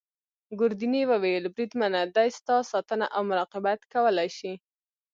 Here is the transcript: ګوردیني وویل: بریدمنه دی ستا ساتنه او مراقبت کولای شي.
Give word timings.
ګوردیني 0.59 1.03
وویل: 1.11 1.43
بریدمنه 1.55 2.01
دی 2.15 2.29
ستا 2.37 2.55
ساتنه 2.71 3.05
او 3.15 3.21
مراقبت 3.29 3.79
کولای 3.93 4.29
شي. 4.37 4.53